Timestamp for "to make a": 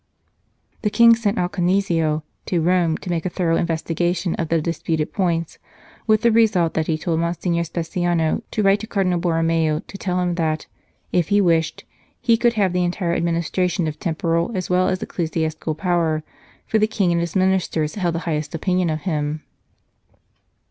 2.97-3.29